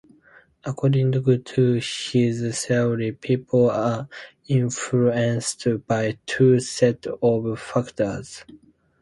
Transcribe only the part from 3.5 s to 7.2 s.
are influenced by two sets